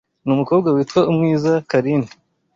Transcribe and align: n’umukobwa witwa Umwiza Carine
n’umukobwa 0.25 0.69
witwa 0.75 0.99
Umwiza 1.11 1.51
Carine 1.69 2.09